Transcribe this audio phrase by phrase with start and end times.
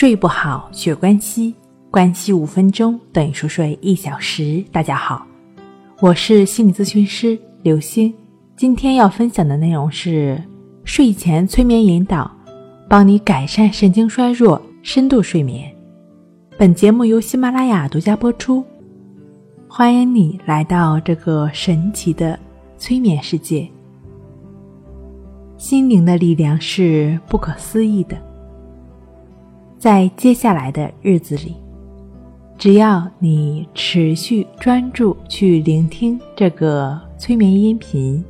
[0.00, 1.54] 睡不好，学关西，
[1.90, 4.64] 关系五分钟等于熟睡一小时。
[4.72, 5.26] 大家好，
[6.00, 8.10] 我是心理咨询师刘星。
[8.56, 10.42] 今天要分享的内容是
[10.84, 12.34] 睡前催眠引导，
[12.88, 15.70] 帮你改善神经衰弱、深度睡眠。
[16.56, 18.64] 本节目由喜马拉雅独家播出。
[19.68, 22.40] 欢迎你来到这个神奇的
[22.78, 23.68] 催眠世界。
[25.58, 28.16] 心灵的力量是不可思议的。
[29.80, 31.56] 在接下来的日子里，
[32.58, 38.22] 只要你持续专注去聆听这个催眠音频，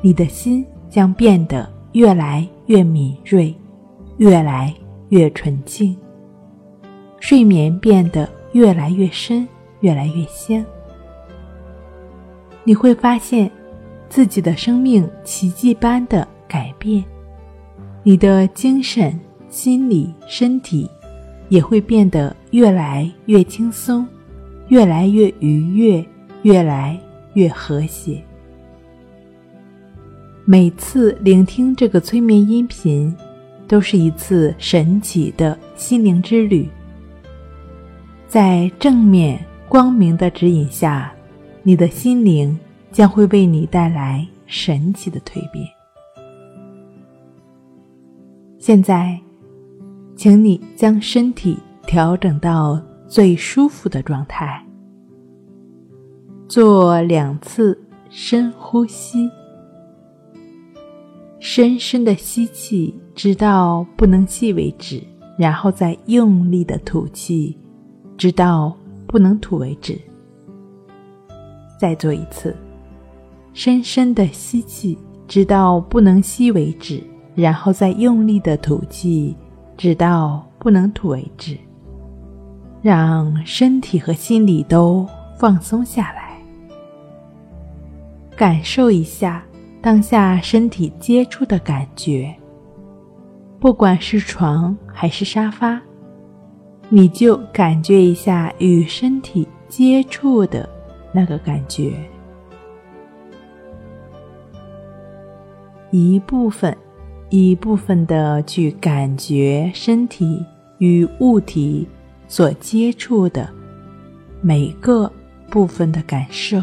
[0.00, 3.52] 你的心将变得越来越敏锐，
[4.18, 4.72] 越来
[5.08, 5.96] 越纯净，
[7.18, 9.48] 睡眠变得越来越深，
[9.80, 10.64] 越来越香。
[12.62, 13.50] 你会发现
[14.08, 17.04] 自己的生命奇迹般的改变，
[18.04, 19.18] 你的精神。
[19.50, 20.88] 心理、身体
[21.48, 24.06] 也会变得越来越轻松，
[24.68, 26.04] 越来越愉悦，
[26.42, 26.98] 越来
[27.34, 28.22] 越和谐。
[30.44, 33.12] 每次聆听这个催眠音频，
[33.66, 36.68] 都是一次神奇的心灵之旅。
[38.28, 41.12] 在正面光明的指引下，
[41.64, 42.56] 你的心灵
[42.92, 45.66] 将会为你带来神奇的蜕变。
[48.60, 49.20] 现在。
[50.20, 54.62] 请你将身体调整到最舒服的状态，
[56.46, 59.30] 做两次深呼吸，
[61.38, 65.02] 深深的吸气，直到不能吸为止，
[65.38, 67.56] 然后再用力的吐气，
[68.18, 68.76] 直到
[69.06, 69.98] 不能吐为止。
[71.80, 72.54] 再做一次，
[73.54, 77.02] 深深的吸气，直到不能吸为止，
[77.34, 79.34] 然后再用力的吐气。
[79.80, 81.56] 直到不能吐为止，
[82.82, 86.38] 让身体和心理都放松下来，
[88.36, 89.42] 感受一下
[89.80, 92.30] 当下身体接触的感觉。
[93.58, 95.80] 不管是床还是沙发，
[96.90, 100.68] 你就感觉一下与身体接触的
[101.10, 101.94] 那个感觉，
[105.90, 106.76] 一部分。
[107.30, 110.44] 一部分的去感觉身体
[110.78, 111.86] 与物体
[112.26, 113.48] 所接触的
[114.40, 115.10] 每个
[115.48, 116.60] 部分的感受，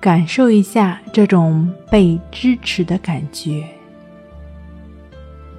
[0.00, 3.64] 感受一下这种被支持的感觉。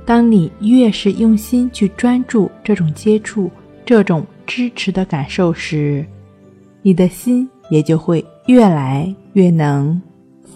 [0.05, 3.51] 当你越是用心去专注这种接触、
[3.85, 6.05] 这种支持的感受时，
[6.81, 9.15] 你的心也就会越来。
[9.33, 10.01] 越能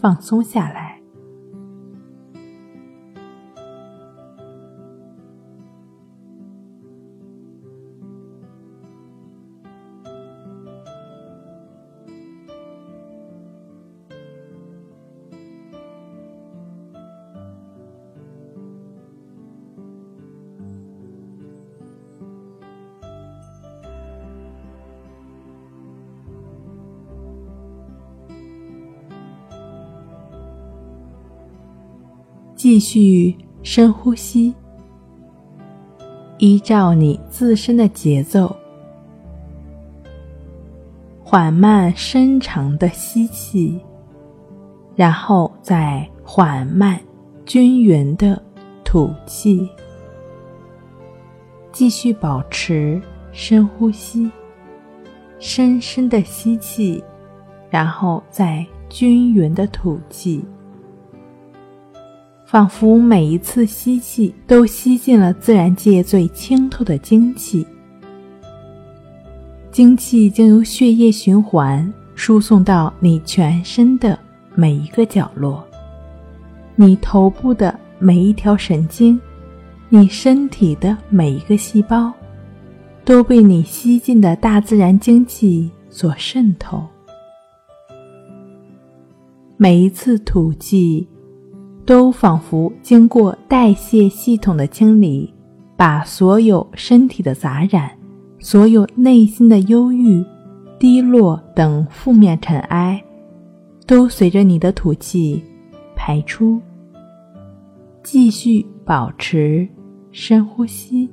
[0.01, 0.82] 放松下来。
[32.63, 34.55] 继续深呼吸，
[36.37, 38.55] 依照你自身的节奏，
[41.21, 43.77] 缓慢深长的吸气，
[44.95, 46.97] 然后再缓慢
[47.45, 48.41] 均匀的
[48.85, 49.67] 吐气。
[51.73, 53.01] 继续保持
[53.33, 54.31] 深呼吸，
[55.37, 57.03] 深深的吸气，
[57.69, 60.41] 然后再均匀的吐气。
[62.53, 67.65] 仿佛每一次吸气都吸进了自然界最清透的精气，
[69.71, 74.19] 精气经由血液循环输送到你全身的
[74.53, 75.67] 每一个角落，
[76.75, 79.19] 你头部的每一条神经，
[79.89, 82.13] 你身体的每一个细胞，
[83.03, 86.83] 都被你吸进的大自然精气所渗透。
[89.57, 91.07] 每一次吐气。
[91.85, 95.33] 都仿佛经过代谢系统的清理，
[95.75, 97.91] 把所有身体的杂染、
[98.39, 100.23] 所有内心的忧郁、
[100.79, 103.03] 低落等负面尘埃，
[103.85, 105.43] 都随着你的吐气
[105.93, 106.61] 排出。
[108.01, 109.67] 继续保持
[110.11, 111.09] 深呼吸，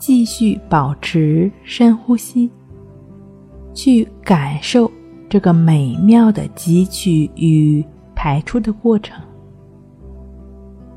[0.00, 2.50] 继续保持深呼吸，
[3.72, 4.90] 去感受
[5.28, 7.84] 这个美妙的汲取与。
[8.26, 9.16] 排出的过程。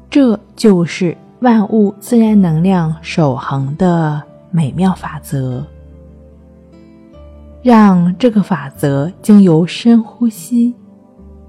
[0.09, 5.63] 这就是万物自然能量守恒的美妙法则。
[7.61, 10.73] 让这个法则经由深呼吸，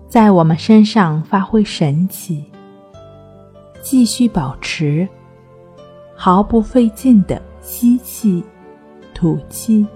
[0.07, 2.45] 在我们身上发挥神奇。
[3.81, 5.09] 继续保持
[6.15, 8.45] 毫不费劲的吸气、
[9.15, 9.87] 吐气。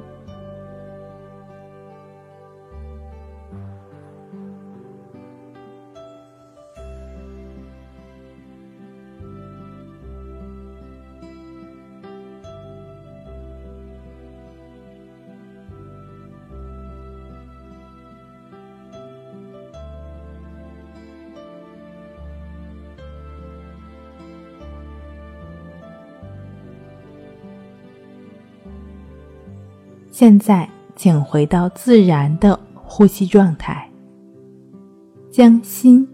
[30.16, 33.90] 现在，请回到自然的呼吸状态，
[35.28, 36.08] 将心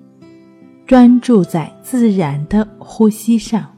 [0.87, 3.71] 专注在自然的呼吸上，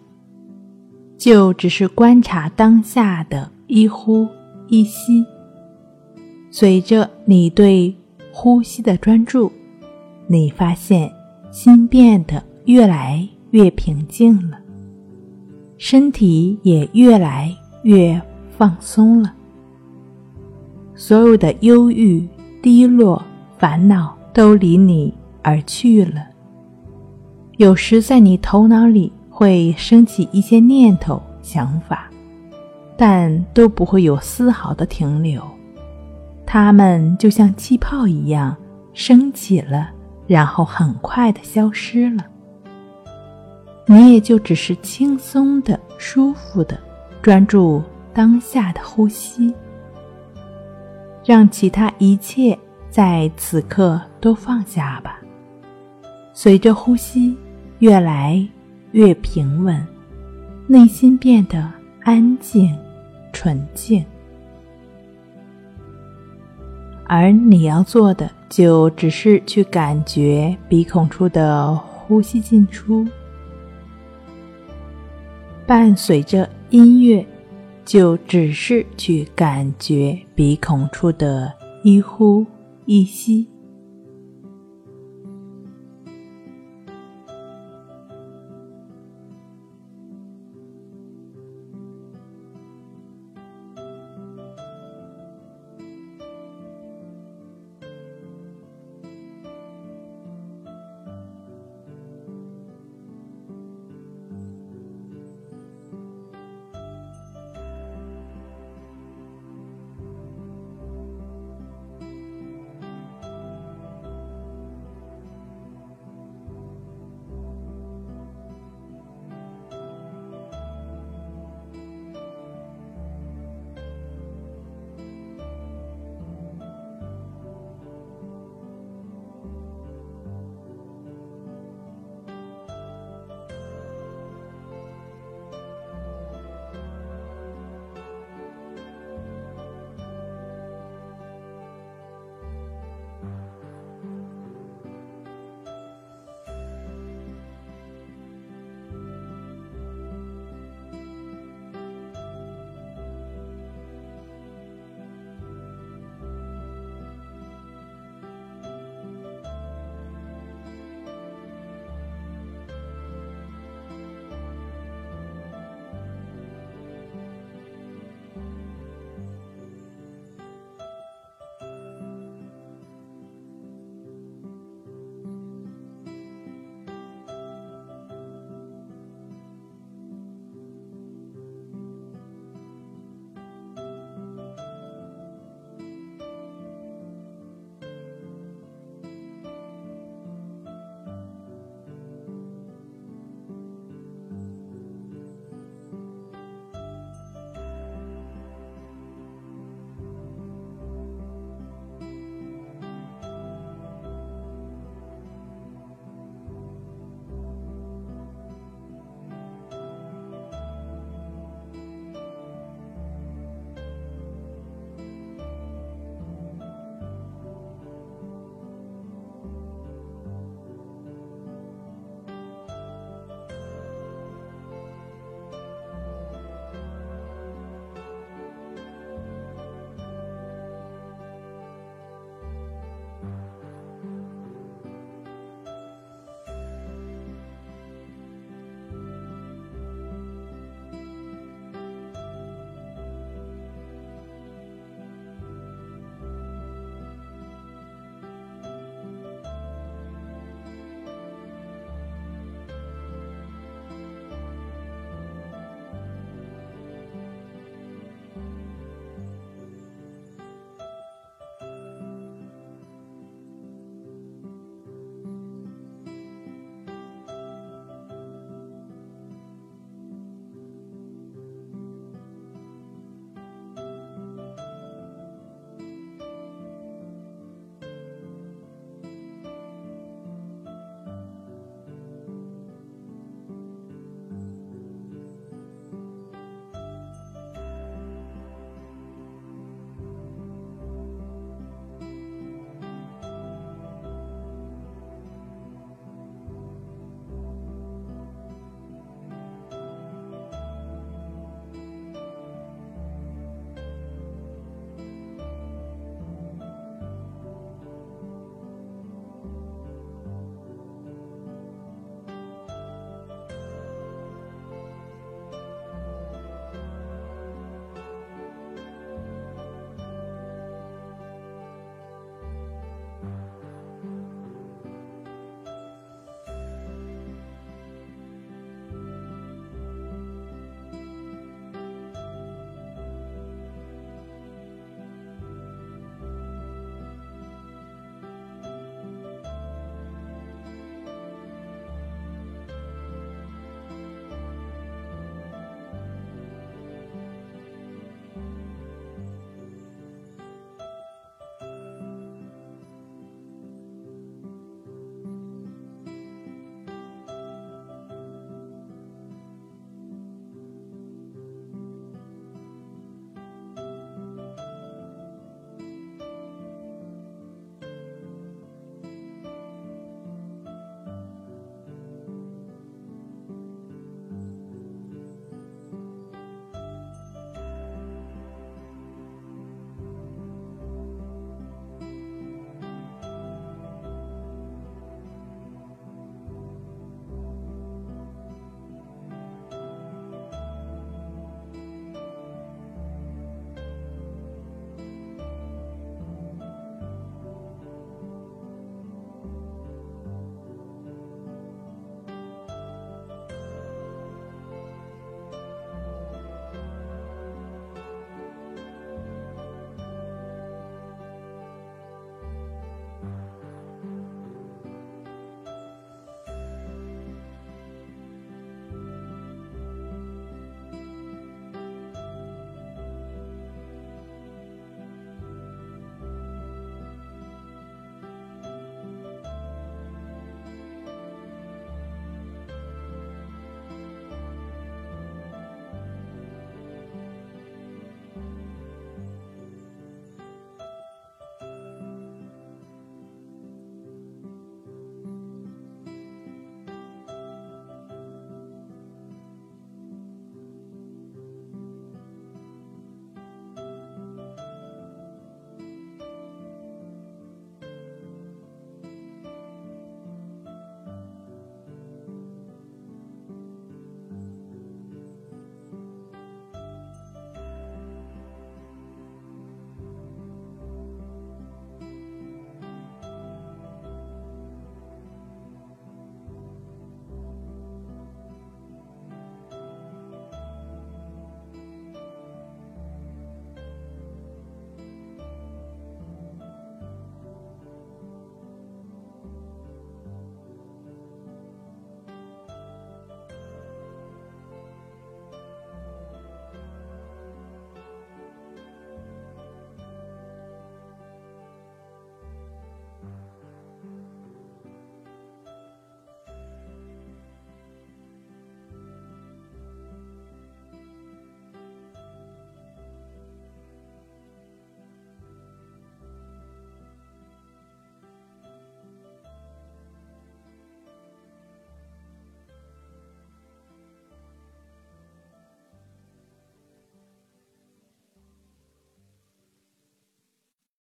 [1.18, 4.24] 就只是观察当下的一呼
[4.68, 5.26] 一吸。
[6.52, 7.92] 随着你对
[8.32, 9.50] 呼吸的专注，
[10.28, 11.12] 你发现
[11.50, 14.56] 心变得越来越平静了，
[15.78, 17.52] 身体也越来
[17.82, 18.22] 越
[18.56, 19.34] 放松了。
[21.04, 22.24] 所有的忧郁、
[22.62, 23.20] 低落、
[23.58, 25.12] 烦恼都离你
[25.42, 26.24] 而去了。
[27.56, 32.08] 有时在你头脑里会升起一些念头、想法，
[32.96, 35.42] 但都不会有丝毫的停留。
[36.46, 38.56] 它们就像气泡一样
[38.94, 39.90] 升起了，
[40.28, 42.24] 然后很快的消失了。
[43.86, 46.78] 你也就只是轻松的、舒服的
[47.20, 47.82] 专注
[48.14, 49.52] 当下的呼吸。
[51.24, 52.58] 让其他一切
[52.90, 55.18] 在此刻都放下吧。
[56.32, 57.36] 随着呼吸
[57.78, 58.46] 越来
[58.92, 59.86] 越平稳，
[60.66, 61.70] 内心变得
[62.02, 62.76] 安静、
[63.32, 64.04] 纯净。
[67.04, 73.06] 而你要做的，就只是去感觉鼻孔处的呼吸进出，
[75.66, 77.24] 伴随着音乐。
[77.84, 81.52] 就只是去感觉鼻孔处的
[81.82, 82.44] 一呼
[82.86, 83.46] 一吸。